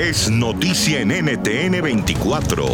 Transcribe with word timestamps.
es 0.00 0.30
noticia 0.30 1.00
en 1.00 1.08
NTN 1.08 1.82
24. 1.82 2.64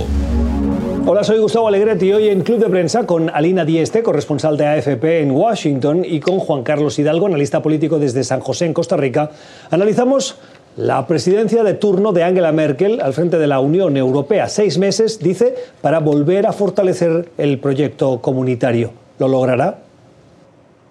Hola, 1.06 1.25
soy 1.25 1.41
Gustavo 1.41 1.67
Alegretti 1.67 2.06
y 2.06 2.13
hoy 2.13 2.29
en 2.29 2.43
Club 2.43 2.60
de 2.60 2.69
Prensa 2.69 3.05
con 3.05 3.31
Alina 3.31 3.65
Dieste, 3.65 4.04
corresponsal 4.04 4.56
de 4.56 4.64
AFP 4.64 5.22
en 5.22 5.33
Washington, 5.33 6.04
y 6.04 6.21
con 6.21 6.39
Juan 6.39 6.62
Carlos 6.62 6.97
Hidalgo, 7.01 7.27
analista 7.27 7.62
político 7.62 7.99
desde 7.99 8.23
San 8.23 8.39
José 8.39 8.67
en 8.67 8.75
Costa 8.75 8.97
Rica, 8.97 9.33
analizamos 9.73 10.39
la 10.77 11.04
presidencia 11.09 11.65
de 11.65 11.75
turno 11.75 12.12
de 12.12 12.23
Angela 12.23 12.52
Merkel 12.52 13.00
al 13.00 13.12
frente 13.12 13.38
de 13.38 13.48
la 13.48 13.58
Unión 13.58 13.96
Europea. 13.96 14.48
Seis 14.48 14.79
meses, 14.79 15.18
dice, 15.18 15.56
para 15.80 15.98
volver 15.98 16.46
a 16.46 16.52
fortalecer 16.52 17.29
el 17.38 17.58
proyecto 17.58 18.20
comunitario. 18.20 18.93
¿Lo 19.18 19.27
logrará? 19.27 19.79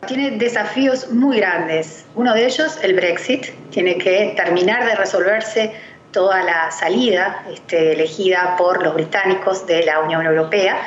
Tiene 0.06 0.32
desafíos 0.32 1.10
muy 1.12 1.38
grandes. 1.38 2.06
Uno 2.14 2.34
de 2.34 2.46
ellos, 2.46 2.78
el 2.84 2.94
Brexit. 2.94 3.48
Tiene 3.72 3.98
que 3.98 4.34
terminar 4.36 4.86
de 4.86 4.96
resolverse 4.96 5.72
toda 6.16 6.42
la 6.44 6.72
salida 6.72 7.44
este, 7.52 7.92
elegida 7.92 8.56
por 8.58 8.82
los 8.82 8.94
británicos 8.94 9.68
de 9.68 9.84
la 9.84 10.00
Unión 10.00 10.26
Europea 10.26 10.78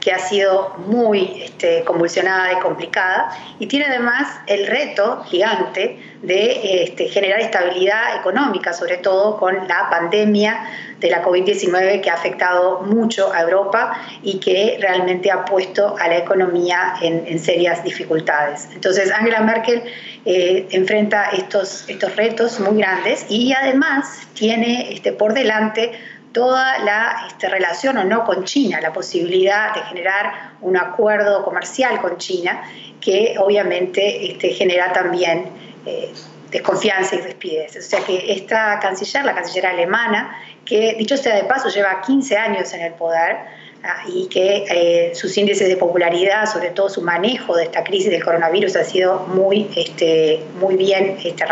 que 0.00 0.12
ha 0.12 0.18
sido 0.18 0.74
muy 0.86 1.42
este, 1.42 1.82
convulsionada 1.84 2.52
y 2.52 2.56
complicada, 2.56 3.30
y 3.58 3.66
tiene 3.66 3.86
además 3.86 4.28
el 4.46 4.66
reto 4.66 5.24
gigante 5.24 5.98
de 6.22 6.82
este, 6.84 7.08
generar 7.08 7.40
estabilidad 7.40 8.16
económica, 8.18 8.72
sobre 8.72 8.98
todo 8.98 9.38
con 9.38 9.68
la 9.68 9.88
pandemia 9.90 10.58
de 11.00 11.10
la 11.10 11.22
COVID-19 11.22 12.00
que 12.00 12.10
ha 12.10 12.14
afectado 12.14 12.80
mucho 12.80 13.32
a 13.32 13.42
Europa 13.42 14.00
y 14.22 14.38
que 14.40 14.78
realmente 14.80 15.30
ha 15.30 15.44
puesto 15.44 15.96
a 15.98 16.08
la 16.08 16.18
economía 16.18 16.94
en, 17.00 17.38
serias 17.38 17.84
dificultades. 17.84 18.68
Entonces, 18.74 19.12
Angela 19.12 19.40
Merkel 19.40 19.82
eh, 20.24 20.66
enfrenta 20.70 21.30
estos, 21.30 21.88
estos 21.88 22.16
retos 22.16 22.58
muy 22.58 22.78
grandes 22.78 23.26
y 23.28 23.52
además 23.52 24.26
tiene 24.34 24.92
este, 24.92 25.12
por 25.12 25.34
delante 25.34 25.92
toda 26.32 26.78
la 26.78 27.26
este, 27.28 27.48
relación 27.48 27.96
o 27.98 28.04
no 28.04 28.24
con 28.24 28.44
China, 28.44 28.80
la 28.80 28.92
posibilidad 28.92 29.74
de 29.74 29.82
generar 29.82 30.52
un 30.60 30.76
acuerdo 30.76 31.44
comercial 31.44 32.00
con 32.00 32.18
China, 32.18 32.62
que 33.00 33.36
obviamente 33.38 34.32
este, 34.32 34.50
genera 34.50 34.92
también 34.92 35.46
eh, 35.86 36.12
desconfianza 36.50 37.16
y 37.16 37.20
despidez. 37.20 37.76
O 37.76 37.82
sea 37.82 38.00
que 38.00 38.32
esta 38.32 38.78
canciller, 38.80 39.24
la 39.24 39.34
canciller 39.34 39.66
alemana, 39.66 40.38
que 40.64 40.94
dicho 40.98 41.16
sea 41.16 41.34
de 41.34 41.44
paso 41.44 41.68
lleva 41.68 42.00
15 42.02 42.36
años 42.36 42.72
en 42.72 42.82
el 42.82 42.92
poder, 42.94 43.36
ah, 43.84 44.02
y 44.06 44.28
que 44.28 44.64
eh, 44.68 45.14
sus 45.14 45.36
índices 45.36 45.68
de 45.68 45.76
popularidad, 45.76 46.46
sobre 46.46 46.70
todo 46.70 46.88
su 46.88 47.02
manejo 47.02 47.56
de 47.56 47.64
esta 47.64 47.84
crisis 47.84 48.10
del 48.10 48.24
coronavirus, 48.24 48.76
ha 48.76 48.84
sido 48.84 49.20
muy, 49.28 49.70
este, 49.76 50.42
muy 50.60 50.76
bien 50.76 51.16
este, 51.22 51.44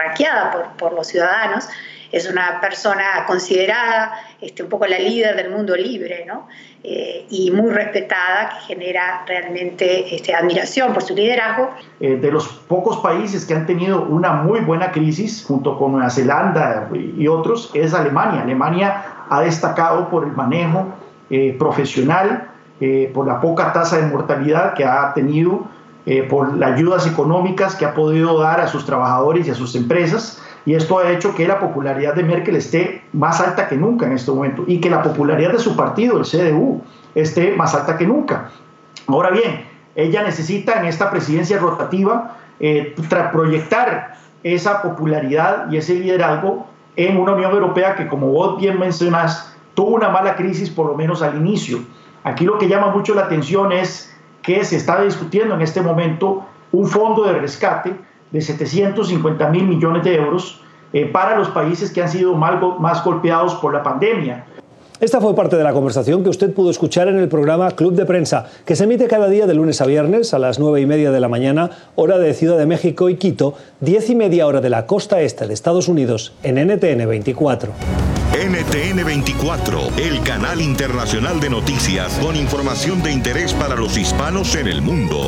por, 0.52 0.76
por 0.76 0.92
los 0.92 1.06
ciudadanos 1.06 1.68
es 2.12 2.28
una 2.28 2.60
persona 2.60 3.24
considerada 3.26 4.12
este, 4.40 4.62
un 4.62 4.68
poco 4.68 4.86
la 4.86 4.98
líder 4.98 5.34
del 5.34 5.50
mundo 5.50 5.74
libre, 5.74 6.24
¿no? 6.26 6.46
Eh, 6.84 7.26
y 7.30 7.50
muy 7.50 7.70
respetada, 7.70 8.50
que 8.50 8.74
genera 8.74 9.24
realmente 9.26 10.14
este, 10.14 10.34
admiración 10.34 10.92
por 10.92 11.02
su 11.02 11.14
liderazgo. 11.14 11.70
Eh, 12.00 12.16
de 12.16 12.30
los 12.30 12.46
pocos 12.46 12.98
países 12.98 13.46
que 13.46 13.54
han 13.54 13.66
tenido 13.66 14.04
una 14.04 14.34
muy 14.34 14.60
buena 14.60 14.92
crisis, 14.92 15.44
junto 15.46 15.78
con 15.78 15.92
Nueva 15.92 16.10
Zelanda 16.10 16.90
y 16.92 17.26
otros, 17.28 17.70
es 17.72 17.94
Alemania. 17.94 18.42
Alemania 18.42 19.04
ha 19.30 19.40
destacado 19.40 20.10
por 20.10 20.24
el 20.24 20.32
manejo 20.32 20.86
eh, 21.30 21.56
profesional, 21.58 22.50
por 23.14 23.26
la 23.26 23.40
poca 23.40 23.72
tasa 23.72 23.96
de 23.96 24.06
mortalidad 24.06 24.74
que 24.74 24.84
ha 24.84 25.14
tenido, 25.14 25.66
por 26.28 26.54
las 26.58 26.74
ayudas 26.74 27.06
económicas 27.06 27.74
que 27.74 27.86
ha 27.86 27.94
podido 27.94 28.38
dar 28.38 28.60
a 28.60 28.68
sus 28.68 28.84
trabajadores 28.84 29.46
y 29.46 29.50
a 29.50 29.54
sus 29.54 29.74
empresas 29.76 30.42
y 30.66 30.74
esto 30.74 30.98
ha 30.98 31.10
hecho 31.12 31.34
que 31.34 31.46
la 31.46 31.60
popularidad 31.60 32.14
de 32.14 32.24
Merkel 32.24 32.56
esté 32.56 33.02
más 33.12 33.40
alta 33.40 33.68
que 33.68 33.76
nunca 33.76 34.04
en 34.04 34.12
este 34.12 34.32
momento 34.32 34.64
y 34.66 34.80
que 34.80 34.90
la 34.90 35.00
popularidad 35.00 35.52
de 35.52 35.60
su 35.60 35.76
partido, 35.76 36.18
el 36.18 36.24
CDU, 36.24 36.82
esté 37.14 37.54
más 37.54 37.74
alta 37.74 37.96
que 37.96 38.04
nunca. 38.04 38.50
Ahora 39.06 39.30
bien, 39.30 39.64
ella 39.94 40.24
necesita 40.24 40.80
en 40.80 40.86
esta 40.86 41.08
presidencia 41.10 41.58
rotativa 41.58 42.36
eh, 42.58 42.96
proyectar 43.32 44.16
esa 44.42 44.82
popularidad 44.82 45.70
y 45.70 45.76
ese 45.76 45.94
liderazgo 45.94 46.66
en 46.96 47.16
una 47.16 47.34
Unión 47.34 47.52
Europea 47.52 47.94
que, 47.94 48.08
como 48.08 48.28
vos 48.28 48.60
bien 48.60 48.78
mencionas, 48.78 49.56
tuvo 49.74 49.94
una 49.94 50.08
mala 50.08 50.34
crisis 50.34 50.68
por 50.68 50.86
lo 50.86 50.94
menos 50.94 51.22
al 51.22 51.36
inicio. 51.36 51.78
Aquí 52.24 52.44
lo 52.44 52.58
que 52.58 52.66
llama 52.66 52.88
mucho 52.88 53.14
la 53.14 53.22
atención 53.22 53.70
es 53.70 54.12
que 54.42 54.64
se 54.64 54.76
está 54.76 55.00
discutiendo 55.00 55.54
en 55.54 55.62
este 55.62 55.80
momento 55.80 56.44
un 56.72 56.88
fondo 56.88 57.24
de 57.24 57.34
rescate 57.34 57.94
de 58.30 58.40
750 58.40 59.48
mil 59.50 59.66
millones 59.66 60.04
de 60.04 60.16
euros 60.16 60.60
eh, 60.92 61.06
para 61.06 61.36
los 61.36 61.48
países 61.48 61.90
que 61.90 62.02
han 62.02 62.08
sido 62.08 62.34
más 62.34 63.04
golpeados 63.04 63.54
por 63.56 63.72
la 63.74 63.82
pandemia. 63.82 64.46
Esta 64.98 65.20
fue 65.20 65.34
parte 65.34 65.56
de 65.56 65.62
la 65.62 65.74
conversación 65.74 66.24
que 66.24 66.30
usted 66.30 66.54
pudo 66.54 66.70
escuchar 66.70 67.08
en 67.08 67.18
el 67.18 67.28
programa 67.28 67.70
Club 67.72 67.92
de 67.92 68.06
Prensa, 68.06 68.46
que 68.64 68.76
se 68.76 68.84
emite 68.84 69.08
cada 69.08 69.28
día 69.28 69.46
de 69.46 69.52
lunes 69.52 69.82
a 69.82 69.86
viernes 69.86 70.32
a 70.32 70.38
las 70.38 70.58
9 70.58 70.80
y 70.80 70.86
media 70.86 71.10
de 71.10 71.20
la 71.20 71.28
mañana, 71.28 71.70
hora 71.96 72.16
de 72.16 72.32
Ciudad 72.32 72.56
de 72.56 72.64
México 72.64 73.10
y 73.10 73.16
Quito, 73.16 73.52
10 73.80 74.10
y 74.10 74.14
media 74.14 74.46
hora 74.46 74.62
de 74.62 74.70
la 74.70 74.86
costa 74.86 75.20
este 75.20 75.46
de 75.46 75.52
Estados 75.52 75.88
Unidos, 75.88 76.32
en 76.42 76.54
NTN 76.54 77.06
24. 77.06 77.72
NTN 78.32 79.04
24, 79.04 79.80
el 79.98 80.22
canal 80.22 80.62
internacional 80.62 81.40
de 81.40 81.50
noticias 81.50 82.18
con 82.22 82.34
información 82.34 83.02
de 83.02 83.12
interés 83.12 83.52
para 83.52 83.76
los 83.76 83.98
hispanos 83.98 84.54
en 84.54 84.66
el 84.66 84.80
mundo. 84.80 85.20